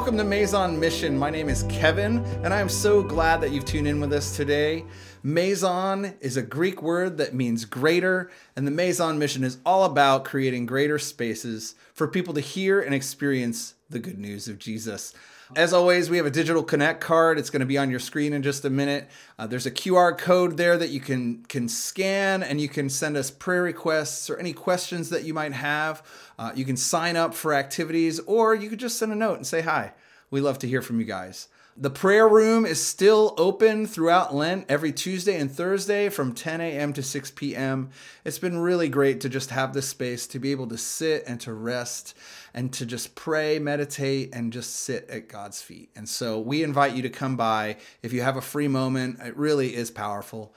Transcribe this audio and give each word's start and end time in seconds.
welcome 0.00 0.16
to 0.16 0.24
Maison 0.24 0.80
Mission. 0.80 1.18
My 1.18 1.28
name 1.28 1.50
is 1.50 1.64
Kevin, 1.64 2.24
and 2.42 2.54
I 2.54 2.60
am 2.60 2.70
so 2.70 3.02
glad 3.02 3.42
that 3.42 3.50
you've 3.50 3.66
tuned 3.66 3.86
in 3.86 4.00
with 4.00 4.14
us 4.14 4.34
today. 4.34 4.82
Maison 5.22 6.14
is 6.22 6.38
a 6.38 6.42
Greek 6.42 6.80
word 6.80 7.18
that 7.18 7.34
means 7.34 7.66
greater, 7.66 8.30
and 8.56 8.66
the 8.66 8.70
Maison 8.70 9.18
Mission 9.18 9.44
is 9.44 9.58
all 9.66 9.84
about 9.84 10.24
creating 10.24 10.64
greater 10.64 10.98
spaces 10.98 11.74
for 11.92 12.08
people 12.08 12.32
to 12.32 12.40
hear 12.40 12.80
and 12.80 12.94
experience 12.94 13.74
the 13.90 13.98
good 13.98 14.18
news 14.18 14.48
of 14.48 14.58
Jesus. 14.58 15.12
As 15.56 15.72
always, 15.72 16.08
we 16.08 16.16
have 16.16 16.26
a 16.26 16.30
digital 16.30 16.62
connect 16.62 17.00
card. 17.00 17.36
It's 17.36 17.50
going 17.50 17.60
to 17.60 17.66
be 17.66 17.76
on 17.76 17.90
your 17.90 17.98
screen 17.98 18.32
in 18.32 18.42
just 18.42 18.64
a 18.64 18.70
minute. 18.70 19.10
Uh, 19.36 19.48
there's 19.48 19.66
a 19.66 19.70
QR 19.70 20.16
code 20.16 20.56
there 20.56 20.78
that 20.78 20.90
you 20.90 21.00
can 21.00 21.42
can 21.48 21.68
scan, 21.68 22.44
and 22.44 22.60
you 22.60 22.68
can 22.68 22.88
send 22.88 23.16
us 23.16 23.32
prayer 23.32 23.64
requests 23.64 24.30
or 24.30 24.36
any 24.36 24.52
questions 24.52 25.10
that 25.10 25.24
you 25.24 25.34
might 25.34 25.52
have. 25.52 26.04
Uh, 26.38 26.52
you 26.54 26.64
can 26.64 26.76
sign 26.76 27.16
up 27.16 27.34
for 27.34 27.52
activities, 27.52 28.20
or 28.20 28.54
you 28.54 28.70
could 28.70 28.78
just 28.78 28.96
send 28.96 29.10
a 29.10 29.16
note 29.16 29.38
and 29.38 29.46
say 29.46 29.60
hi. 29.60 29.92
We 30.30 30.40
love 30.40 30.60
to 30.60 30.68
hear 30.68 30.82
from 30.82 31.00
you 31.00 31.04
guys. 31.06 31.48
The 31.76 31.90
prayer 31.90 32.28
room 32.28 32.66
is 32.66 32.84
still 32.84 33.32
open 33.38 33.86
throughout 33.86 34.34
Lent 34.34 34.66
every 34.68 34.92
Tuesday 34.92 35.38
and 35.38 35.50
Thursday 35.50 36.08
from 36.08 36.34
10 36.34 36.60
a.m. 36.60 36.92
to 36.92 37.02
6 37.02 37.30
p.m. 37.30 37.90
It's 38.24 38.40
been 38.40 38.58
really 38.58 38.88
great 38.88 39.20
to 39.20 39.28
just 39.28 39.50
have 39.50 39.72
this 39.72 39.88
space 39.88 40.26
to 40.28 40.38
be 40.38 40.50
able 40.50 40.66
to 40.66 40.76
sit 40.76 41.24
and 41.26 41.40
to 41.42 41.52
rest 41.54 42.16
and 42.52 42.72
to 42.72 42.84
just 42.84 43.14
pray, 43.14 43.58
meditate, 43.60 44.34
and 44.34 44.52
just 44.52 44.76
sit 44.76 45.08
at 45.08 45.28
God's 45.28 45.62
feet. 45.62 45.90
And 45.94 46.08
so 46.08 46.40
we 46.40 46.64
invite 46.64 46.94
you 46.94 47.02
to 47.02 47.08
come 47.08 47.36
by 47.36 47.76
if 48.02 48.12
you 48.12 48.22
have 48.22 48.36
a 48.36 48.42
free 48.42 48.68
moment. 48.68 49.20
It 49.20 49.36
really 49.36 49.74
is 49.74 49.90
powerful. 49.90 50.52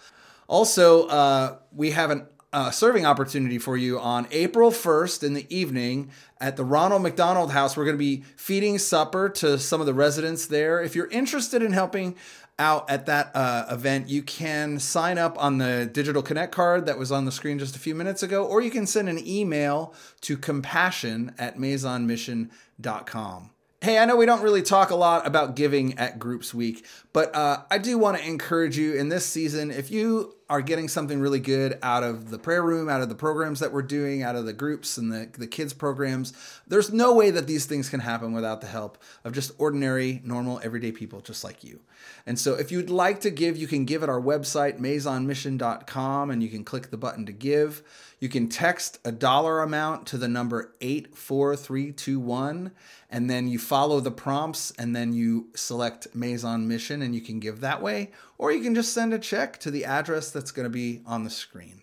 Also, 0.48 1.08
uh, 1.08 1.58
we 1.72 1.91
have 1.91 2.09
an 2.09 2.27
serving 2.71 3.05
opportunity 3.05 3.57
for 3.57 3.75
you 3.77 3.99
on 3.99 4.27
April 4.31 4.71
1st 4.71 5.23
in 5.23 5.34
the 5.34 5.45
evening 5.55 6.11
at 6.39 6.55
the 6.58 6.64
Ronald 6.64 7.02
McDonald 7.02 7.52
House. 7.52 7.75
We're 7.75 7.86
going 7.86 7.95
to 7.95 8.00
be 8.00 8.23
feeding 8.36 8.78
supper 8.78 9.30
to 9.30 9.58
some 9.58 9.80
of 9.80 9.88
the 9.88 9.94
residents 9.94 10.45
there. 10.47 10.81
If 10.81 10.95
you're 10.95 11.08
interested 11.08 11.63
in 11.63 11.73
helping 11.73 12.16
out 12.59 12.89
at 12.89 13.08
that 13.08 13.31
uh, 13.36 13.66
event, 13.69 14.09
you 14.09 14.22
can 14.22 14.80
sign 14.80 15.17
up 15.17 15.41
on 15.41 15.58
the 15.58 15.89
digital 15.91 16.22
connect 16.22 16.53
card 16.53 16.86
that 16.86 16.97
was 16.97 17.11
on 17.11 17.25
the 17.25 17.31
screen 17.31 17.59
just 17.59 17.75
a 17.75 17.80
few 17.80 17.95
minutes 17.95 18.22
ago, 18.23 18.45
or 18.45 18.61
you 18.61 18.69
can 18.72 18.85
send 18.85 19.09
an 19.09 19.19
email 19.25 19.94
to 20.22 20.38
compassion 20.38 21.33
at 21.39 21.58
maisonmission.com. 21.58 23.50
Hey, 23.81 23.97
I 23.97 24.06
know 24.06 24.16
we 24.16 24.25
don't 24.25 24.41
really 24.41 24.61
talk 24.61 24.91
a 24.91 24.95
lot 24.95 25.28
about 25.28 25.58
giving 25.58 25.97
at 25.97 26.17
Groups 26.17 26.53
Week, 26.53 26.85
but 27.11 27.35
uh, 27.35 27.63
I 27.69 27.80
do 27.80 27.97
want 27.97 28.17
to 28.17 28.25
encourage 28.25 28.78
you 28.78 28.94
in 28.94 29.09
this 29.09 29.25
season 29.25 29.72
if 29.72 29.91
you 29.91 30.35
are 30.54 30.62
getting 30.62 30.88
something 30.88 31.20
really 31.20 31.40
good 31.40 31.80
out 31.82 32.04
of 32.04 32.30
the 32.30 32.38
prayer 32.38 32.62
room, 32.62 32.88
out 32.88 33.02
of 33.02 33.09
the 33.09 33.16
programs 33.16 33.59
that 33.59 33.73
we're 33.73 33.82
doing, 33.82 34.22
out 34.22 34.36
of 34.36 34.46
the 34.46 34.54
groups 34.54 35.00
and 35.00 35.12
the, 35.12 35.28
the 35.36 35.48
kids' 35.48 35.73
programs, 35.73 36.32
there's 36.68 36.94
no 36.94 37.12
way 37.12 37.32
that 37.32 37.48
these 37.48 37.66
things 37.66 37.90
can 37.90 38.00
happen 38.00 38.34
without 38.34 38.62
the 38.62 38.68
help 38.68 39.00
of 39.24 39.34
just 39.34 39.52
ordinary, 39.58 40.22
normal, 40.24 40.62
everyday 40.64 40.92
people 40.92 41.22
just 41.22 41.44
like 41.44 41.64
you. 41.64 41.80
And 42.28 42.38
so 42.38 42.54
if 42.54 42.72
you'd 42.72 42.92
like 42.92 43.20
to 43.22 43.31
give, 43.31 43.58
you 43.58 43.66
can 43.66 43.84
give 43.84 44.04
at 44.04 44.09
our 44.09 44.22
website, 44.22 44.80
maisonmission.com, 44.80 46.30
and 46.30 46.44
you 46.44 46.50
can 46.50 46.64
click 46.64 46.92
the 46.92 46.98
button 46.98 47.26
to 47.26 47.31
give. 47.31 47.81
You 48.20 48.30
can 48.30 48.48
text 48.48 49.00
a 49.04 49.12
dollar 49.12 49.64
amount 49.64 50.06
to 50.08 50.20
the 50.20 50.28
number 50.28 50.76
84321 50.81 52.72
and 53.09 53.30
then 53.30 53.48
you 53.48 53.59
follow 53.59 54.00
the 54.00 54.12
prompts 54.12 54.72
and 54.80 54.96
then 54.96 55.14
you 55.14 55.50
select 55.56 56.16
Maison 56.16 56.68
Mission 56.68 57.02
and 57.02 57.14
you 57.14 57.22
can 57.22 57.40
give 57.40 57.59
that 57.59 57.81
way 57.81 58.12
or 58.44 58.52
you 58.52 58.61
can 58.61 58.75
just 58.75 58.91
send 58.91 59.13
a 59.13 59.17
check 59.17 59.58
to 59.58 59.72
the 59.72 59.86
address 59.86 60.30
that's 60.30 60.52
going 60.52 60.66
to 60.66 60.69
be 60.69 60.99
on 61.05 61.23
the 61.23 61.30
screen. 61.30 61.81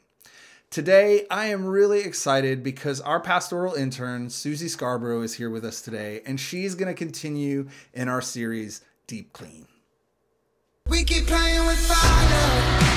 Today, 0.69 1.25
I 1.31 1.47
am 1.47 1.65
really 1.65 2.01
excited 2.01 2.63
because 2.63 3.01
our 3.01 3.19
pastoral 3.19 3.73
intern, 3.73 4.29
Susie 4.29 4.69
Scarborough, 4.69 5.23
is 5.23 5.33
here 5.33 5.49
with 5.49 5.65
us 5.65 5.81
today, 5.81 6.21
and 6.27 6.39
she's 6.39 6.75
going 6.75 6.89
to 6.89 6.95
continue 6.95 7.67
in 7.95 8.11
our 8.11 8.21
series, 8.21 8.83
Deep 9.07 9.33
Clean. 9.33 9.67
We 10.87 11.03
keep 11.03 11.27
playing 11.27 11.65
with 11.65 11.79
fire. 11.79 12.90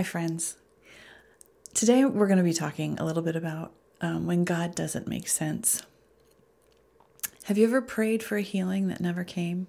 Hi, 0.00 0.04
friends. 0.04 0.56
Today 1.74 2.06
we're 2.06 2.26
going 2.26 2.38
to 2.38 2.42
be 2.42 2.54
talking 2.54 2.98
a 2.98 3.04
little 3.04 3.22
bit 3.22 3.36
about 3.36 3.74
um, 4.00 4.24
when 4.24 4.44
God 4.44 4.74
doesn't 4.74 5.06
make 5.06 5.28
sense. 5.28 5.82
Have 7.44 7.58
you 7.58 7.66
ever 7.66 7.82
prayed 7.82 8.22
for 8.22 8.38
a 8.38 8.40
healing 8.40 8.88
that 8.88 9.02
never 9.02 9.24
came? 9.24 9.66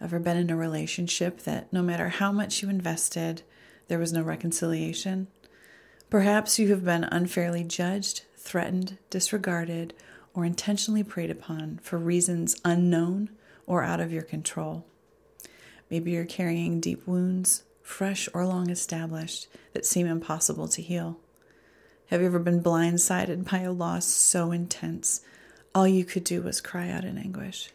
Ever 0.00 0.18
been 0.18 0.38
in 0.38 0.48
a 0.48 0.56
relationship 0.56 1.40
that 1.40 1.70
no 1.70 1.82
matter 1.82 2.08
how 2.08 2.32
much 2.32 2.62
you 2.62 2.70
invested, 2.70 3.42
there 3.88 3.98
was 3.98 4.10
no 4.10 4.22
reconciliation? 4.22 5.26
Perhaps 6.08 6.58
you 6.58 6.68
have 6.68 6.86
been 6.86 7.04
unfairly 7.04 7.62
judged, 7.62 8.22
threatened, 8.38 8.96
disregarded, 9.10 9.92
or 10.32 10.46
intentionally 10.46 11.02
preyed 11.02 11.30
upon 11.30 11.78
for 11.82 11.98
reasons 11.98 12.58
unknown 12.64 13.28
or 13.66 13.82
out 13.82 14.00
of 14.00 14.14
your 14.14 14.22
control. 14.22 14.86
Maybe 15.90 16.12
you're 16.12 16.24
carrying 16.24 16.80
deep 16.80 17.06
wounds, 17.06 17.64
fresh 17.82 18.28
or 18.32 18.46
long 18.46 18.70
established, 18.70 19.48
that 19.72 19.84
seem 19.84 20.06
impossible 20.06 20.68
to 20.68 20.82
heal? 20.82 21.18
Have 22.06 22.20
you 22.20 22.26
ever 22.26 22.38
been 22.38 22.62
blindsided 22.62 23.50
by 23.50 23.60
a 23.60 23.72
loss 23.72 24.06
so 24.06 24.52
intense, 24.52 25.22
all 25.74 25.88
you 25.88 26.04
could 26.04 26.24
do 26.24 26.42
was 26.42 26.60
cry 26.60 26.90
out 26.90 27.04
in 27.04 27.16
anguish? 27.16 27.70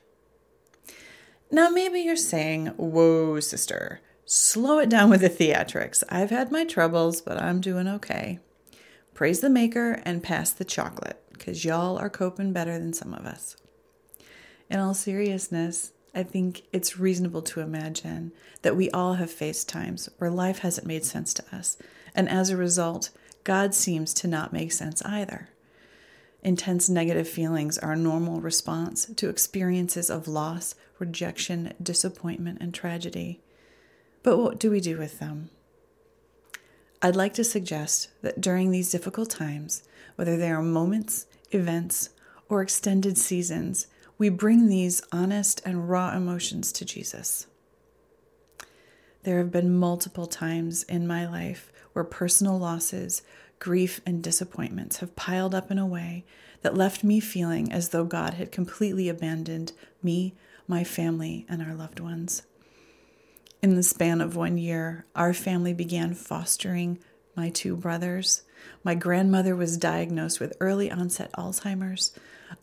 Now, 1.50 1.70
maybe 1.70 2.02
you're 2.02 2.16
saying, 2.16 2.68
Whoa, 2.78 3.40
sister, 3.40 4.02
slow 4.26 4.80
it 4.80 4.90
down 4.90 5.10
with 5.10 5.22
the 5.22 5.30
theatrics. 5.30 6.04
I've 6.10 6.30
had 6.30 6.52
my 6.52 6.66
troubles, 6.66 7.22
but 7.22 7.42
I'm 7.42 7.62
doing 7.62 7.88
okay. 7.88 8.40
Praise 9.14 9.40
the 9.40 9.50
maker 9.50 10.02
and 10.06 10.22
pass 10.22 10.52
the 10.52 10.66
chocolate, 10.66 11.24
because 11.32 11.66
y'all 11.66 11.98
are 11.98 12.10
coping 12.10 12.54
better 12.54 12.78
than 12.78 12.94
some 12.94 13.14
of 13.14 13.26
us. 13.26 13.56
In 14.70 14.80
all 14.80 14.94
seriousness, 14.94 15.94
I 16.18 16.24
think 16.24 16.64
it's 16.74 16.98
reasonable 16.98 17.44
to 17.44 17.62
imagine 17.62 18.32
that 18.64 18.76
we 18.76 18.90
all 18.90 19.14
have 19.14 19.30
faced 19.30 19.70
times 19.70 20.10
where 20.18 20.32
life 20.32 20.60
hasn't 20.60 20.88
made 20.88 21.06
sense 21.06 21.32
to 21.36 21.44
us, 21.56 21.78
and 22.16 22.28
as 22.28 22.50
a 22.50 22.58
result, 22.58 23.12
God 23.44 23.76
seems 23.76 24.16
to 24.16 24.28
not 24.28 24.52
make 24.52 24.72
sense 24.72 25.04
either. 25.04 25.50
Intense 26.42 26.90
negative 26.90 27.30
feelings 27.30 27.78
are 27.78 27.92
a 27.92 27.96
normal 27.96 28.42
response 28.42 29.06
to 29.16 29.30
experiences 29.30 30.10
of 30.10 30.28
loss, 30.28 30.74
rejection, 30.98 31.74
disappointment, 31.84 32.58
and 32.62 32.74
tragedy. 32.74 33.40
But 34.24 34.38
what 34.38 34.60
do 34.60 34.72
we 34.72 34.80
do 34.80 34.98
with 34.98 35.20
them? 35.20 35.52
I'd 37.00 37.16
like 37.16 37.36
to 37.36 37.44
suggest 37.44 38.10
that 38.24 38.42
during 38.42 38.72
these 38.72 38.90
difficult 38.90 39.30
times, 39.30 39.84
whether 40.16 40.36
they 40.36 40.50
are 40.50 40.64
moments, 40.64 41.28
events, 41.52 42.10
or 42.50 42.64
extended 42.64 43.20
seasons, 43.20 43.86
we 44.18 44.30
bring 44.30 44.68
these 44.68 45.02
honest 45.12 45.62
and 45.66 45.90
raw 45.90 46.16
emotions 46.16 46.72
to 46.74 46.86
Jesus. 46.86 47.48
There 49.24 49.38
have 49.40 49.52
been 49.52 49.78
multiple 49.78 50.28
times 50.28 50.84
in 50.84 51.06
my 51.06 51.28
life 51.28 51.72
where 51.94 52.06
personal 52.06 52.58
losses, 52.58 53.22
grief, 53.60 54.00
and 54.06 54.24
disappointments 54.24 54.98
have 54.98 55.16
piled 55.16 55.54
up 55.54 55.70
in 55.70 55.78
a 55.78 55.86
way 55.86 56.26
that 56.62 56.76
left 56.78 57.04
me 57.04 57.20
feeling 57.20 57.72
as 57.72 57.90
though 57.90 58.06
God 58.06 58.36
had 58.36 58.52
completely 58.52 59.10
abandoned 59.10 59.74
me, 60.02 60.34
my 60.68 60.84
family, 60.84 61.46
and 61.50 61.62
our 61.62 61.74
loved 61.74 62.00
ones. 62.00 62.44
In 63.62 63.76
the 63.76 63.84
span 63.84 64.22
of 64.22 64.36
one 64.36 64.58
year, 64.58 65.06
our 65.16 65.34
family 65.34 65.74
began 65.74 66.14
fostering 66.14 67.00
my 67.38 67.50
two 67.50 67.78
brothers. 67.78 68.42
My 68.84 68.96
grandmother 68.96 69.56
was 69.56 69.78
diagnosed 69.78 70.40
with 70.40 70.58
early 70.60 70.92
onset 70.92 71.32
Alzheimer's. 71.34 72.12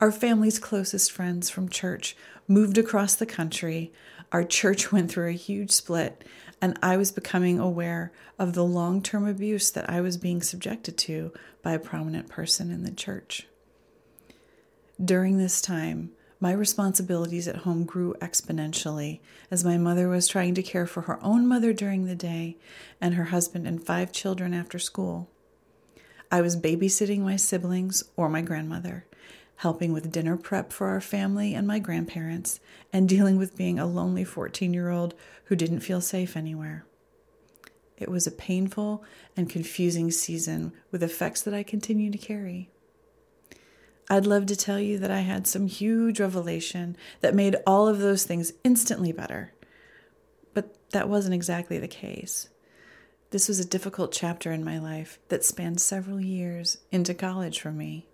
Our 0.01 0.11
family's 0.11 0.59
closest 0.59 1.13
friends 1.13 1.49
from 1.49 1.69
church 1.69 2.17
moved 2.49 2.77
across 2.77 3.15
the 3.15 3.27
country. 3.27 3.93
Our 4.33 4.45
church 4.45 4.93
went 4.93 5.11
through 5.11 5.29
a 5.29 5.33
huge 5.33 5.71
split, 5.71 6.25
and 6.61 6.79
I 6.83 6.97
was 6.97 7.13
becoming 7.13 7.59
aware 7.59 8.13
of 8.39 8.55
the 8.55 8.65
long 8.65 9.01
term 9.01 9.27
abuse 9.27 9.71
that 9.71 9.89
I 9.89 10.01
was 10.01 10.17
being 10.17 10.43
subjected 10.43 10.99
to 10.99 11.33
by 11.63 11.73
a 11.73 11.79
prominent 11.79 12.29
person 12.29 12.71
in 12.71 12.83
the 12.83 12.91
church. 12.91 13.47
During 15.03 15.39
this 15.39 15.61
time, 15.61 16.11
my 16.41 16.53
responsibilities 16.53 17.49
at 17.49 17.59
home 17.59 17.85
grew 17.85 18.15
exponentially 18.21 19.21
as 19.51 19.65
my 19.65 19.79
mother 19.79 20.09
was 20.09 20.29
trying 20.29 20.55
to 20.55 20.63
care 20.63 20.87
for 20.87 21.03
her 21.03 21.23
own 21.23 21.47
mother 21.47 21.73
during 21.73 22.05
the 22.05 22.15
day 22.15 22.57
and 23.01 23.15
her 23.15 23.25
husband 23.25 23.67
and 23.67 23.85
five 23.85 24.13
children 24.13 24.53
after 24.53 24.79
school. 24.79 25.31
I 26.31 26.41
was 26.41 26.57
babysitting 26.57 27.21
my 27.21 27.37
siblings 27.37 28.03
or 28.17 28.29
my 28.29 28.43
grandmother, 28.43 29.07
helping 29.57 29.93
with 29.93 30.11
dinner 30.11 30.37
prep 30.37 30.73
for 30.73 30.89
our 30.89 31.01
family 31.01 31.55
and 31.55 31.67
my 31.67 31.79
grandparents, 31.79 32.59
and 32.93 33.09
dealing 33.09 33.37
with 33.37 33.57
being 33.57 33.79
a 33.79 33.87
lonely 33.87 34.25
14 34.25 34.75
year 34.75 34.91
old 34.91 35.15
who 35.45 35.57
didn't 35.57 35.81
feel 35.81 36.01
safe 36.01 36.37
anywhere. 36.37 36.85
It 37.97 38.11
was 38.11 38.27
a 38.27 38.33
painful 38.33 39.05
and 39.37 39.49
confusing 39.49 40.11
season 40.11 40.73
with 40.91 41.03
effects 41.03 41.43
that 41.43 41.55
I 41.55 41.63
continue 41.63 42.11
to 42.11 42.19
carry. 42.19 42.71
I'd 44.11 44.27
love 44.27 44.47
to 44.47 44.57
tell 44.57 44.79
you 44.79 44.99
that 44.99 45.11
I 45.11 45.21
had 45.21 45.47
some 45.47 45.67
huge 45.67 46.21
revelation 46.21 46.97
that 47.21 47.35
made 47.35 47.57
all 47.67 47.89
of 47.89 47.99
those 47.99 48.25
things 48.25 48.53
instantly 48.63 49.13
better. 49.13 49.53
But 50.53 50.91
that 50.91 51.09
wasn't 51.09 51.35
exactly 51.35 51.79
the 51.79 51.89
case. 51.89 52.49
This 53.31 53.49
was 53.49 53.59
a 53.59 53.65
difficult 53.65 54.13
chapter 54.13 54.53
in 54.53 54.65
my 54.65 54.79
life 54.79 55.19
that 55.29 55.45
spanned 55.45 55.81
several 55.81 56.21
years 56.21 56.79
into 56.93 57.15
college 57.15 57.61
for 57.61 57.73
me. 57.73 58.07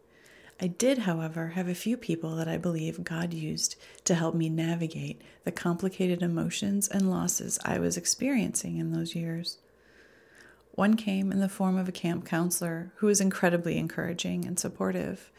I 0.63 0.67
did, 0.67 0.99
however, 0.99 1.49
have 1.49 1.69
a 1.69 1.75
few 1.75 1.97
people 1.97 2.37
that 2.37 2.49
I 2.49 2.57
believe 2.57 3.03
God 3.03 3.33
used 3.33 3.77
to 4.05 4.15
help 4.15 4.35
me 4.35 4.49
navigate 4.49 5.21
the 5.45 5.53
complicated 5.53 6.23
emotions 6.23 6.87
and 6.87 7.11
losses 7.11 7.59
I 7.65 7.79
was 7.79 7.97
experiencing 7.97 8.77
in 8.77 8.93
those 8.93 9.15
years. 9.15 9.59
One 10.73 10.97
came 10.97 11.33
in 11.33 11.41
the 11.41 11.49
form 11.49 11.77
of 11.77 11.89
a 11.89 11.93
camp 11.93 12.27
counselor 12.27 12.93
who 12.97 13.07
was 13.07 13.21
incredibly 13.21 13.77
encouraging 13.79 14.45
and 14.45 14.59
supportive. 14.59 15.31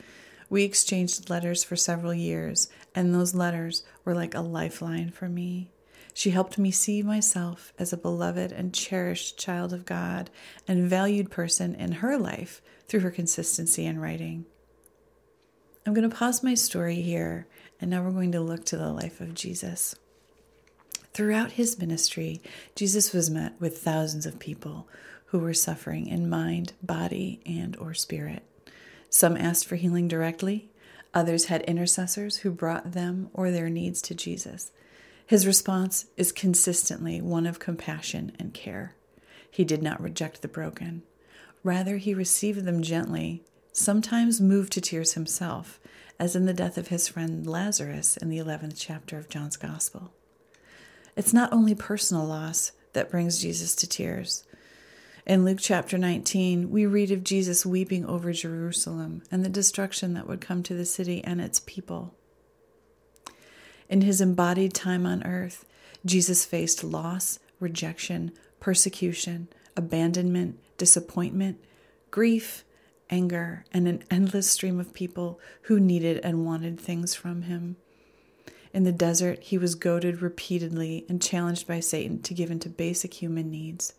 We 0.52 0.66
exchanged 0.66 1.30
letters 1.30 1.64
for 1.64 1.78
several 1.78 2.14
years, 2.14 2.68
and 2.94 3.16
those 3.16 3.34
letters 3.34 3.84
were 4.04 4.14
like 4.14 4.36
a 4.36 4.42
lifeline 4.42 5.10
for 5.10 5.30
me. 5.30 5.72
She 6.14 6.32
helped 6.32 6.58
me 6.58 6.72
see 6.72 7.02
myself 7.02 7.72
as 7.80 7.94
a 7.94 7.98
beloved 7.98 8.52
and 8.52 8.74
cherished 8.74 9.40
child 9.40 9.72
of 9.72 9.86
God 9.86 10.30
and 10.68 10.90
valued 10.90 11.32
person 11.32 11.74
in 11.74 11.94
her 11.94 12.18
life 12.18 12.62
through 12.90 13.00
her 13.00 13.12
consistency 13.12 13.86
in 13.86 13.98
writing. 13.98 14.46
I'm 15.86 15.94
going 15.94 16.10
to 16.10 16.14
pause 16.14 16.44
my 16.44 16.56
story 16.56 17.02
here, 17.02 17.48
and 17.80 17.90
now 17.90 18.04
we're 18.04 18.12
going 18.12 18.34
to 18.34 18.42
look 18.42 18.66
to 18.66 18.78
the 18.78 18.92
life 18.92 19.22
of 19.22 19.34
Jesus. 19.34 19.96
Throughout 21.14 21.54
his 21.54 21.80
ministry, 21.80 22.42
Jesus 22.76 23.14
was 23.14 23.30
met 23.30 23.54
with 23.62 23.78
thousands 23.78 24.26
of 24.26 24.38
people 24.38 24.90
who 25.28 25.40
were 25.40 25.54
suffering 25.54 26.08
in 26.08 26.30
mind, 26.30 26.74
body, 26.84 27.40
and 27.46 27.78
or 27.78 27.94
spirit. 27.94 28.44
Some 29.14 29.36
asked 29.36 29.68
for 29.68 29.76
healing 29.76 30.08
directly, 30.08 30.72
others 31.14 31.46
had 31.46 31.64
intercessors 31.64 32.38
who 32.38 32.50
brought 32.50 32.94
them 32.94 33.30
or 33.34 33.52
their 33.52 33.70
needs 33.70 34.02
to 34.04 34.16
Jesus. 34.16 34.72
His 35.28 35.46
response 35.46 36.06
is 36.16 36.32
consistently 36.32 37.22
one 37.22 37.46
of 37.46 37.60
compassion 37.60 38.32
and 38.40 38.54
care. 38.54 38.96
He 39.50 39.66
did 39.66 39.84
not 39.84 40.02
reject 40.02 40.42
the 40.42 40.48
broken. 40.48 41.04
Rather, 41.62 41.98
he 41.98 42.14
received 42.14 42.64
them 42.64 42.82
gently, 42.82 43.44
sometimes 43.74 44.40
moved 44.40 44.72
to 44.74 44.82
tears 44.82 45.14
himself, 45.14 45.82
as 46.18 46.34
in 46.34 46.46
the 46.46 46.54
death 46.54 46.78
of 46.78 46.88
his 46.88 47.10
friend 47.10 47.46
Lazarus 47.46 48.16
in 48.16 48.30
the 48.30 48.38
11th 48.38 48.76
chapter 48.78 49.18
of 49.18 49.28
John's 49.28 49.58
Gospel. 49.58 50.14
It's 51.18 51.34
not 51.34 51.52
only 51.52 51.76
personal 51.76 52.26
loss 52.26 52.72
that 52.94 53.12
brings 53.12 53.42
Jesus 53.42 53.76
to 53.76 53.88
tears. 53.88 54.46
In 55.26 55.46
Luke 55.46 55.60
chapter 55.62 56.00
19, 56.00 56.72
we 56.72 56.88
read 56.88 57.12
of 57.12 57.24
Jesus 57.24 57.64
weeping 57.64 58.06
over 58.08 58.34
Jerusalem 58.34 59.22
and 59.30 59.46
the 59.46 59.50
destruction 59.50 60.16
that 60.16 60.28
would 60.28 60.42
come 60.42 60.64
to 60.64 60.74
the 60.74 60.86
city 60.86 61.24
and 61.24 61.40
its 61.40 61.60
people. 61.60 62.16
In 63.88 64.02
his 64.02 64.20
embodied 64.20 64.74
time 64.74 65.06
on 65.06 65.24
earth, 65.24 65.64
Jesus 66.04 66.44
faced 66.44 66.84
loss, 66.84 67.38
rejection, 67.60 68.32
persecution, 68.60 69.48
abandonment, 69.78 70.58
disappointment, 70.80 71.64
grief, 72.10 72.64
anger, 73.12 73.64
and 73.72 73.88
an 73.88 74.04
endless 74.10 74.50
stream 74.50 74.80
of 74.80 74.92
people 74.92 75.40
who 75.64 75.80
needed 75.80 76.20
and 76.24 76.46
wanted 76.46 76.80
things 76.80 77.14
from 77.14 77.44
him. 77.44 77.76
In 78.74 78.86
the 78.86 78.92
desert, 78.92 79.44
he 79.44 79.60
was 79.60 79.76
goaded 79.76 80.24
repeatedly 80.24 81.06
and 81.08 81.22
challenged 81.22 81.68
by 81.68 81.80
Satan 81.80 82.24
to 82.24 82.34
give 82.34 82.50
in 82.50 82.60
to 82.62 82.70
basic 82.70 83.16
human 83.16 83.52
needs. 83.52 83.94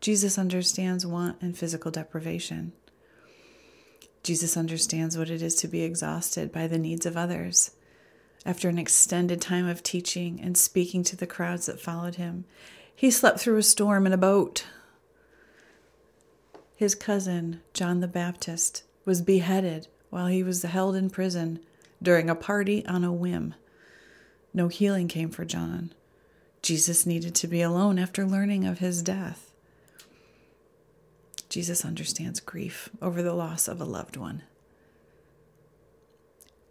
Jesus 0.00 0.38
understands 0.38 1.06
want 1.06 1.40
and 1.40 1.56
physical 1.56 1.90
deprivation. 1.90 2.72
Jesus 4.22 4.56
understands 4.56 5.16
what 5.16 5.30
it 5.30 5.40
is 5.40 5.54
to 5.56 5.68
be 5.68 5.82
exhausted 5.82 6.52
by 6.52 6.66
the 6.66 6.78
needs 6.78 7.06
of 7.06 7.16
others. 7.16 7.70
After 8.44 8.68
an 8.68 8.78
extended 8.78 9.40
time 9.40 9.66
of 9.66 9.82
teaching 9.82 10.40
and 10.40 10.56
speaking 10.56 11.02
to 11.04 11.16
the 11.16 11.26
crowds 11.26 11.66
that 11.66 11.80
followed 11.80 12.16
him, 12.16 12.44
he 12.94 13.10
slept 13.10 13.40
through 13.40 13.56
a 13.56 13.62
storm 13.62 14.06
in 14.06 14.12
a 14.12 14.18
boat. 14.18 14.66
His 16.74 16.94
cousin, 16.94 17.60
John 17.72 18.00
the 18.00 18.08
Baptist, 18.08 18.82
was 19.04 19.22
beheaded 19.22 19.88
while 20.10 20.26
he 20.26 20.42
was 20.42 20.62
held 20.62 20.96
in 20.96 21.10
prison 21.10 21.60
during 22.02 22.28
a 22.28 22.34
party 22.34 22.84
on 22.86 23.04
a 23.04 23.12
whim. 23.12 23.54
No 24.52 24.68
healing 24.68 25.08
came 25.08 25.30
for 25.30 25.44
John. 25.44 25.92
Jesus 26.62 27.06
needed 27.06 27.34
to 27.36 27.46
be 27.46 27.62
alone 27.62 27.98
after 27.98 28.24
learning 28.24 28.66
of 28.66 28.78
his 28.78 29.02
death. 29.02 29.45
Jesus 31.56 31.86
understands 31.86 32.38
grief 32.38 32.90
over 33.00 33.22
the 33.22 33.32
loss 33.32 33.66
of 33.66 33.80
a 33.80 33.86
loved 33.86 34.18
one. 34.18 34.42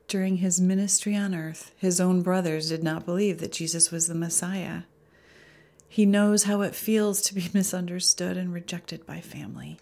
During 0.08 0.38
his 0.38 0.62
ministry 0.62 1.16
on 1.16 1.34
earth, 1.34 1.72
his 1.76 2.00
own 2.00 2.22
brothers 2.22 2.70
did 2.70 2.84
not 2.84 3.04
believe 3.04 3.40
that 3.40 3.52
Jesus 3.52 3.90
was 3.90 4.06
the 4.06 4.14
Messiah. 4.14 4.84
He 5.90 6.06
knows 6.06 6.44
how 6.44 6.62
it 6.62 6.76
feels 6.76 7.24
to 7.24 7.34
be 7.34 7.50
misunderstood 7.54 8.38
and 8.38 8.54
rejected 8.54 9.08
by 9.08 9.22
family. 9.22 9.80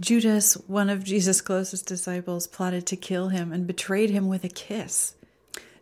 Judas, 0.00 0.54
one 0.66 0.90
of 0.90 1.04
Jesus' 1.04 1.40
closest 1.40 1.86
disciples, 1.86 2.48
plotted 2.48 2.84
to 2.88 2.96
kill 2.96 3.28
him 3.28 3.52
and 3.52 3.64
betrayed 3.64 4.10
him 4.10 4.26
with 4.26 4.42
a 4.42 4.48
kiss. 4.48 5.14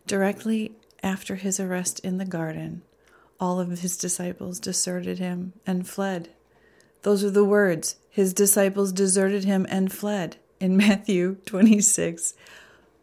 Directly 0.05 0.73
after 1.01 1.33
his 1.33 1.59
arrest 1.59 1.99
in 2.01 2.19
the 2.19 2.25
garden, 2.25 2.83
all 3.39 3.59
of 3.59 3.79
his 3.79 3.97
disciples 3.97 4.59
deserted 4.59 5.17
him 5.17 5.53
and 5.65 5.89
fled. 5.89 6.29
Those 7.03 7.23
are 7.23 7.29
the 7.29 7.45
words. 7.45 7.95
His 8.09 8.33
disciples 8.33 8.91
deserted 8.91 9.43
him 9.43 9.65
and 9.69 9.91
fled 9.91 10.37
in 10.59 10.77
Matthew 10.77 11.35
26, 11.45 12.33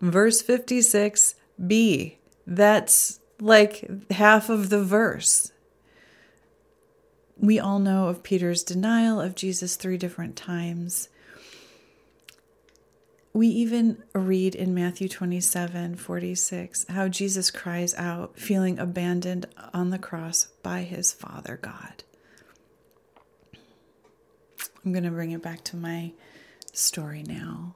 verse 0.00 0.42
56b. 0.42 2.16
That's 2.46 3.20
like 3.40 4.10
half 4.10 4.48
of 4.48 4.70
the 4.70 4.82
verse. 4.82 5.52
We 7.38 7.58
all 7.58 7.78
know 7.78 8.08
of 8.08 8.22
Peter's 8.22 8.62
denial 8.62 9.20
of 9.20 9.34
Jesus 9.34 9.76
three 9.76 9.98
different 9.98 10.36
times. 10.36 11.08
We 13.32 13.48
even 13.48 14.02
read 14.14 14.54
in 14.54 14.74
Matthew 14.74 15.08
27 15.08 15.96
46 15.96 16.86
how 16.88 17.08
Jesus 17.08 17.50
cries 17.50 17.92
out, 17.96 18.38
feeling 18.38 18.78
abandoned 18.78 19.46
on 19.72 19.90
the 19.90 19.98
cross 19.98 20.46
by 20.62 20.82
his 20.82 21.12
Father 21.12 21.58
God. 21.60 22.04
I'm 24.84 24.92
going 24.92 25.04
to 25.04 25.10
bring 25.10 25.30
it 25.30 25.42
back 25.42 25.64
to 25.64 25.76
my 25.76 26.12
story 26.72 27.22
now. 27.22 27.74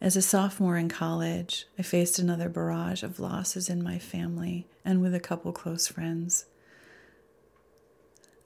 As 0.00 0.16
a 0.16 0.22
sophomore 0.22 0.76
in 0.76 0.88
college, 0.88 1.66
I 1.78 1.82
faced 1.82 2.18
another 2.18 2.48
barrage 2.48 3.02
of 3.02 3.20
losses 3.20 3.68
in 3.68 3.82
my 3.82 3.98
family 3.98 4.66
and 4.84 5.00
with 5.00 5.14
a 5.14 5.20
couple 5.20 5.52
close 5.52 5.86
friends. 5.86 6.46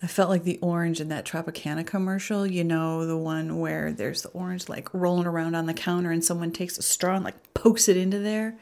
I 0.02 0.06
felt 0.06 0.30
like 0.30 0.44
the 0.44 0.58
orange 0.62 1.00
in 1.00 1.08
that 1.08 1.26
Tropicana 1.26 1.86
commercial, 1.86 2.46
you 2.46 2.64
know, 2.64 3.04
the 3.06 3.16
one 3.16 3.58
where 3.58 3.92
there's 3.92 4.22
the 4.22 4.30
orange 4.30 4.68
like 4.68 4.92
rolling 4.94 5.26
around 5.26 5.54
on 5.54 5.66
the 5.66 5.74
counter 5.74 6.10
and 6.10 6.24
someone 6.24 6.52
takes 6.52 6.78
a 6.78 6.82
straw 6.82 7.16
and 7.16 7.24
like 7.24 7.52
pokes 7.54 7.88
it 7.88 7.96
into 7.96 8.18
there. 8.18 8.56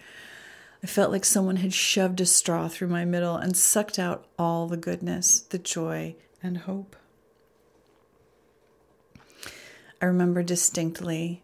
I 0.83 0.87
felt 0.87 1.13
like 1.13 1.25
someone 1.25 1.57
had 1.57 1.75
shoved 1.75 2.21
a 2.21 2.27
straw 2.27 2.69
through 2.69 2.89
my 2.89 3.05
middle 3.05 3.37
and 3.37 3.57
sucked 3.57 3.99
out 3.99 4.27
all 4.39 4.67
the 4.67 4.77
goodness, 4.77 5.41
the 5.41 5.59
joy, 5.59 6.15
and 6.43 6.59
hope. 6.59 6.97
I 10.01 10.07
remember 10.07 10.43
distinctly 10.43 11.43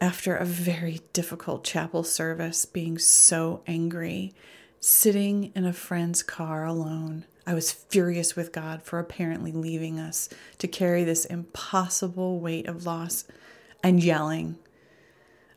after 0.00 0.36
a 0.36 0.44
very 0.44 1.00
difficult 1.14 1.64
chapel 1.64 2.04
service 2.04 2.66
being 2.66 2.98
so 2.98 3.62
angry, 3.66 4.34
sitting 4.78 5.52
in 5.54 5.64
a 5.64 5.72
friend's 5.72 6.22
car 6.22 6.66
alone. 6.66 7.24
I 7.46 7.54
was 7.54 7.72
furious 7.72 8.36
with 8.36 8.52
God 8.52 8.82
for 8.82 8.98
apparently 8.98 9.52
leaving 9.52 9.98
us 9.98 10.28
to 10.58 10.68
carry 10.68 11.04
this 11.04 11.24
impossible 11.24 12.40
weight 12.40 12.66
of 12.66 12.84
loss 12.84 13.24
and 13.82 14.02
yelling. 14.02 14.58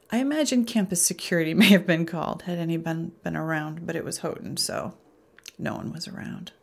I 0.10 0.20
imagine 0.20 0.64
campus 0.64 1.02
security 1.02 1.54
may 1.56 1.68
have 1.68 1.86
been 1.86 2.06
called 2.06 2.44
had 2.44 2.60
any 2.60 2.78
been, 2.78 3.12
been 3.24 3.36
around, 3.36 3.86
but 3.86 3.98
it 3.98 4.06
was 4.06 4.20
Houghton, 4.20 4.56
so 4.56 4.94
no 5.58 5.76
one 5.76 5.92
was 5.92 6.08
around. 6.08 6.54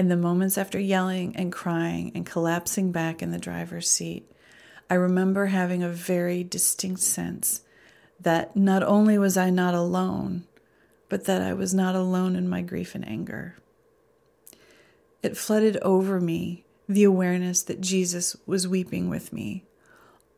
In 0.00 0.08
the 0.08 0.16
moments 0.16 0.56
after 0.56 0.80
yelling 0.80 1.36
and 1.36 1.52
crying 1.52 2.10
and 2.14 2.24
collapsing 2.24 2.90
back 2.90 3.20
in 3.20 3.32
the 3.32 3.38
driver's 3.38 3.90
seat, 3.90 4.32
I 4.88 4.94
remember 4.94 5.44
having 5.44 5.82
a 5.82 5.90
very 5.90 6.42
distinct 6.42 7.02
sense 7.02 7.60
that 8.18 8.56
not 8.56 8.82
only 8.82 9.18
was 9.18 9.36
I 9.36 9.50
not 9.50 9.74
alone, 9.74 10.44
but 11.10 11.26
that 11.26 11.42
I 11.42 11.52
was 11.52 11.74
not 11.74 11.94
alone 11.94 12.34
in 12.34 12.48
my 12.48 12.62
grief 12.62 12.94
and 12.94 13.06
anger. 13.06 13.58
It 15.22 15.36
flooded 15.36 15.76
over 15.82 16.18
me 16.18 16.64
the 16.88 17.04
awareness 17.04 17.62
that 17.64 17.82
Jesus 17.82 18.36
was 18.46 18.66
weeping 18.66 19.10
with 19.10 19.34
me, 19.34 19.66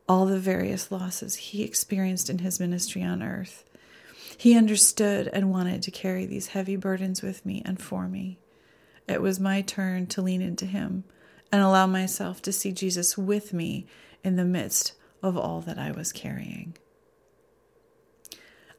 all 0.09 0.25
the 0.25 0.39
various 0.39 0.91
losses 0.91 1.35
he 1.35 1.63
experienced 1.63 2.29
in 2.29 2.39
his 2.39 2.59
ministry 2.59 3.01
on 3.01 3.23
earth. 3.23 3.63
He 4.37 4.57
understood 4.57 5.29
and 5.31 5.51
wanted 5.51 5.81
to 5.83 5.89
carry 5.91 6.25
these 6.25 6.47
heavy 6.47 6.75
burdens 6.75 7.21
with 7.21 7.45
me 7.45 7.61
and 7.63 7.81
for 7.81 8.09
me 8.09 8.39
it 9.07 9.21
was 9.21 9.39
my 9.39 9.61
turn 9.61 10.07
to 10.07 10.21
lean 10.21 10.41
into 10.41 10.65
Him 10.65 11.03
and 11.51 11.61
allow 11.61 11.87
myself 11.87 12.41
to 12.41 12.51
see 12.51 12.71
Jesus 12.71 13.17
with 13.17 13.53
me 13.53 13.85
in 14.23 14.35
the 14.35 14.45
midst 14.45 14.93
of 15.21 15.37
all 15.37 15.61
that 15.61 15.77
I 15.77 15.91
was 15.91 16.11
carrying. 16.11 16.75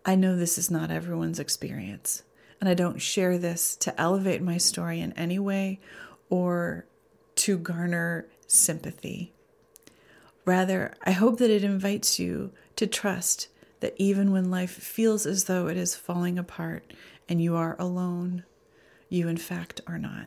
I 0.04 0.14
know 0.14 0.36
this 0.36 0.58
is 0.58 0.70
not 0.70 0.90
everyone's 0.90 1.38
experience, 1.38 2.22
and 2.60 2.68
I 2.68 2.74
don't 2.74 3.00
share 3.00 3.38
this 3.38 3.74
to 3.76 3.98
elevate 4.00 4.42
my 4.42 4.58
story 4.58 5.00
in 5.00 5.12
any 5.14 5.38
way 5.38 5.80
or 6.28 6.86
to 7.36 7.56
garner 7.56 8.26
sympathy. 8.46 9.32
Rather, 10.44 10.94
I 11.02 11.12
hope 11.12 11.38
that 11.38 11.50
it 11.50 11.64
invites 11.64 12.18
you 12.18 12.52
to 12.76 12.86
trust 12.86 13.48
that 13.80 13.94
even 13.96 14.30
when 14.30 14.50
life 14.50 14.72
feels 14.72 15.26
as 15.26 15.44
though 15.44 15.68
it 15.68 15.76
is 15.76 15.94
falling 15.94 16.38
apart 16.38 16.92
and 17.28 17.40
you 17.40 17.56
are 17.56 17.76
alone, 17.78 18.44
you 19.14 19.28
in 19.28 19.36
fact 19.36 19.80
are 19.86 19.98
not. 19.98 20.26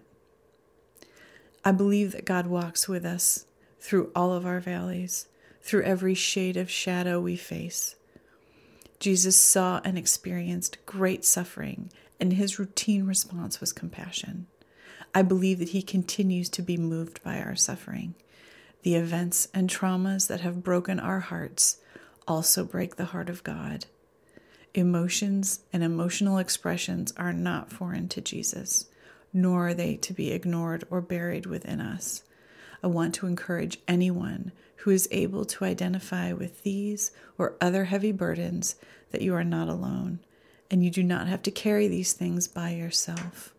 I 1.63 1.72
believe 1.72 2.13
that 2.13 2.25
God 2.25 2.48
walks 2.48 2.88
with 2.88 3.06
us 3.06 3.46
through 3.79 4.12
all 4.15 4.34
of 4.34 4.46
our 4.46 4.60
valleys, 4.60 5.27
through 5.62 5.84
every 5.84 6.13
shade 6.13 6.58
of 6.58 6.72
shadow 6.72 7.20
we 7.20 7.36
face. 7.36 7.96
Jesus 9.00 9.36
saw 9.36 9.82
and 9.84 9.98
experienced 9.98 10.84
great 10.86 11.24
suffering, 11.24 11.91
and 12.20 12.34
his 12.34 12.58
routine 12.58 13.06
response 13.06 13.60
was 13.60 13.74
compassion. 13.74 14.48
I 15.13 15.22
believe 15.22 15.60
that 15.60 15.70
he 15.70 15.82
continues 15.82 16.50
to 16.50 16.62
be 16.62 16.77
moved 16.77 17.22
by 17.24 17.39
our 17.39 17.56
suffering. 17.56 18.15
The 18.84 18.96
events 18.96 19.48
and 19.53 19.70
traumas 19.70 20.27
that 20.27 20.41
have 20.41 20.63
broken 20.63 21.00
our 21.00 21.20
hearts 21.20 21.77
also 22.27 22.63
break 22.63 22.96
the 22.96 23.06
heart 23.06 23.29
of 23.29 23.44
God. 23.44 23.86
Emotions 24.74 25.62
and 25.74 25.83
emotional 25.83 26.38
expressions 26.38 27.13
are 27.17 27.33
not 27.33 27.71
foreign 27.71 28.07
to 28.09 28.21
Jesus, 28.21 28.86
nor 29.33 29.69
are 29.69 29.74
they 29.74 29.95
to 29.95 30.13
be 30.13 30.31
ignored 30.31 30.83
or 30.89 31.01
buried 31.01 31.45
within 31.45 31.81
us. 31.81 32.24
I 32.83 32.88
want 32.88 33.15
to 33.15 33.27
encourage 33.27 33.79
anyone 33.88 34.51
who 34.77 34.91
is 34.91 35.07
able 35.12 35.45
to 35.45 35.65
identify 35.65 36.31
with 36.31 36.63
these 36.63 37.12
or 37.38 37.55
other 37.59 37.86
heavy 37.86 38.12
burdens 38.12 38.75
that 39.12 39.21
you 39.21 39.33
are 39.33 39.43
not 39.43 39.67
alone 39.67 40.19
and 40.69 40.83
you 40.83 40.91
do 40.91 41.03
not 41.03 41.27
have 41.27 41.41
to 41.43 41.51
carry 41.51 41.88
these 41.88 42.13
things 42.13 42.47
by 42.47 42.71
yourself. 42.71 43.53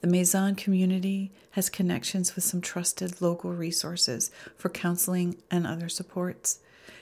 The 0.00 0.06
Maison 0.06 0.54
community 0.54 1.32
has 1.52 1.68
connections 1.68 2.34
with 2.34 2.44
some 2.44 2.60
trusted 2.60 3.20
local 3.20 3.52
resources 3.52 4.30
for 4.56 4.68
counseling 4.68 5.36
and 5.50 5.66
other 5.66 5.88
supports. 5.88 6.60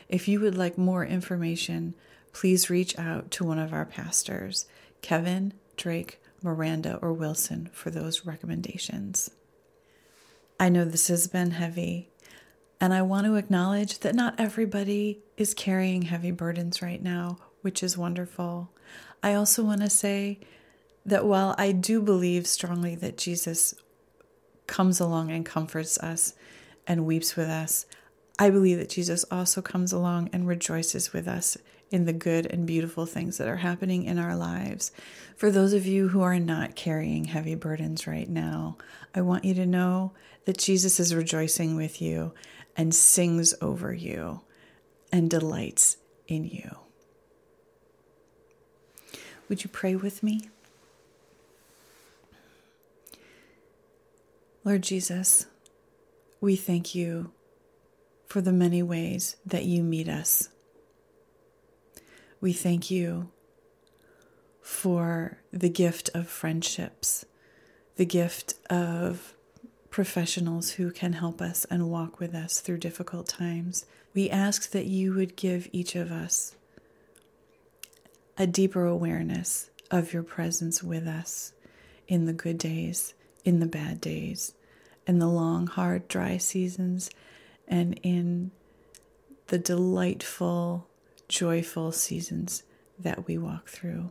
If 0.08 0.28
you 0.28 0.40
would 0.40 0.56
like 0.56 0.78
more 0.78 1.04
information, 1.04 1.94
please 2.36 2.68
reach 2.68 2.98
out 2.98 3.30
to 3.30 3.42
one 3.42 3.58
of 3.58 3.72
our 3.72 3.86
pastors, 3.86 4.66
Kevin, 5.00 5.54
Drake, 5.78 6.20
Miranda, 6.42 6.98
or 7.00 7.10
Wilson, 7.10 7.70
for 7.72 7.88
those 7.88 8.26
recommendations. 8.26 9.30
I 10.60 10.68
know 10.68 10.84
this 10.84 11.08
has 11.08 11.28
been 11.28 11.52
heavy, 11.52 12.10
and 12.78 12.92
I 12.92 13.00
want 13.00 13.24
to 13.24 13.36
acknowledge 13.36 14.00
that 14.00 14.14
not 14.14 14.38
everybody 14.38 15.20
is 15.38 15.54
carrying 15.54 16.02
heavy 16.02 16.30
burdens 16.30 16.82
right 16.82 17.02
now, 17.02 17.38
which 17.62 17.82
is 17.82 17.96
wonderful. 17.96 18.70
I 19.22 19.32
also 19.32 19.64
want 19.64 19.80
to 19.80 19.88
say 19.88 20.38
that 21.06 21.24
while 21.24 21.54
I 21.56 21.72
do 21.72 22.02
believe 22.02 22.46
strongly 22.46 22.94
that 22.96 23.16
Jesus 23.16 23.74
comes 24.66 25.00
along 25.00 25.30
and 25.30 25.46
comforts 25.46 25.96
us 26.00 26.34
and 26.86 27.06
weeps 27.06 27.34
with 27.34 27.48
us, 27.48 27.86
I 28.38 28.50
believe 28.50 28.76
that 28.76 28.90
Jesus 28.90 29.24
also 29.30 29.62
comes 29.62 29.90
along 29.90 30.28
and 30.34 30.46
rejoices 30.46 31.14
with 31.14 31.26
us 31.26 31.56
in 31.90 32.04
the 32.04 32.12
good 32.12 32.46
and 32.46 32.66
beautiful 32.66 33.06
things 33.06 33.38
that 33.38 33.48
are 33.48 33.56
happening 33.56 34.04
in 34.04 34.18
our 34.18 34.36
lives. 34.36 34.90
For 35.36 35.50
those 35.50 35.72
of 35.72 35.86
you 35.86 36.08
who 36.08 36.22
are 36.22 36.38
not 36.38 36.74
carrying 36.74 37.24
heavy 37.24 37.54
burdens 37.54 38.06
right 38.06 38.28
now, 38.28 38.76
I 39.14 39.20
want 39.20 39.44
you 39.44 39.54
to 39.54 39.66
know 39.66 40.12
that 40.44 40.58
Jesus 40.58 40.98
is 40.98 41.14
rejoicing 41.14 41.76
with 41.76 42.02
you 42.02 42.32
and 42.76 42.94
sings 42.94 43.54
over 43.60 43.92
you 43.92 44.40
and 45.12 45.30
delights 45.30 45.96
in 46.26 46.44
you. 46.44 46.76
Would 49.48 49.62
you 49.62 49.70
pray 49.70 49.94
with 49.94 50.22
me? 50.22 50.48
Lord 54.64 54.82
Jesus, 54.82 55.46
we 56.40 56.56
thank 56.56 56.94
you 56.94 57.30
for 58.26 58.40
the 58.40 58.52
many 58.52 58.82
ways 58.82 59.36
that 59.46 59.64
you 59.64 59.84
meet 59.84 60.08
us. 60.08 60.48
We 62.40 62.52
thank 62.52 62.90
you 62.90 63.30
for 64.60 65.38
the 65.52 65.68
gift 65.68 66.10
of 66.14 66.28
friendships, 66.28 67.24
the 67.96 68.04
gift 68.04 68.54
of 68.68 69.34
professionals 69.90 70.72
who 70.72 70.90
can 70.90 71.14
help 71.14 71.40
us 71.40 71.64
and 71.70 71.90
walk 71.90 72.20
with 72.20 72.34
us 72.34 72.60
through 72.60 72.78
difficult 72.78 73.26
times. 73.26 73.86
We 74.12 74.28
ask 74.28 74.70
that 74.72 74.86
you 74.86 75.14
would 75.14 75.36
give 75.36 75.68
each 75.72 75.94
of 75.94 76.12
us 76.12 76.56
a 78.36 78.46
deeper 78.46 78.84
awareness 78.84 79.70
of 79.90 80.12
your 80.12 80.22
presence 80.22 80.82
with 80.82 81.06
us 81.06 81.52
in 82.08 82.26
the 82.26 82.32
good 82.32 82.58
days, 82.58 83.14
in 83.44 83.60
the 83.60 83.66
bad 83.66 84.00
days, 84.00 84.52
in 85.06 85.18
the 85.18 85.28
long, 85.28 85.66
hard, 85.66 86.08
dry 86.08 86.36
seasons, 86.36 87.08
and 87.66 87.98
in 88.02 88.50
the 89.46 89.58
delightful, 89.58 90.86
joyful 91.28 91.92
seasons 91.92 92.62
that 92.98 93.26
we 93.26 93.36
walk 93.38 93.68
through. 93.68 94.10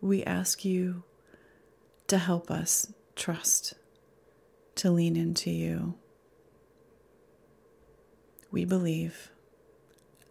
We 0.00 0.24
ask 0.24 0.64
you 0.64 1.02
to 2.06 2.18
help 2.18 2.50
us 2.50 2.92
trust, 3.16 3.74
to 4.76 4.90
lean 4.90 5.16
into 5.16 5.50
you. 5.50 5.94
We 8.50 8.64
believe. 8.64 9.30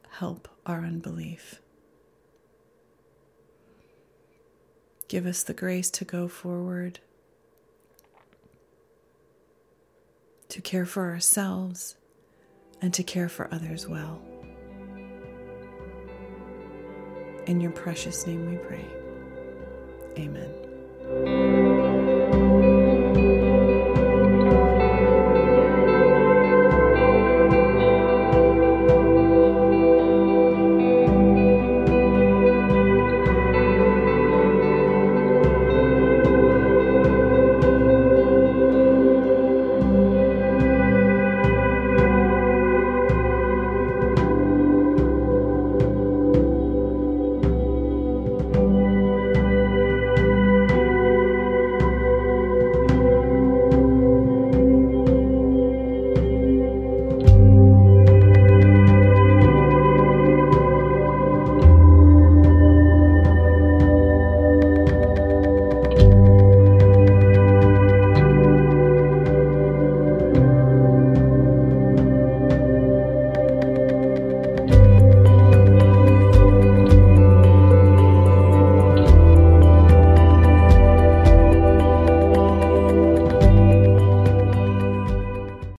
Help 0.09 0.47
our 0.65 0.79
unbelief. 0.79 1.61
Give 5.07 5.25
us 5.25 5.43
the 5.43 5.53
grace 5.53 5.89
to 5.91 6.05
go 6.05 6.27
forward, 6.27 6.99
to 10.49 10.61
care 10.61 10.85
for 10.85 11.09
ourselves, 11.09 11.95
and 12.81 12.93
to 12.93 13.03
care 13.03 13.29
for 13.29 13.51
others 13.53 13.87
well. 13.87 14.21
In 17.49 17.59
your 17.59 17.71
precious 17.71 18.27
name 18.27 18.47
we 18.47 18.57
pray. 18.57 18.85
Amen. 20.19 21.68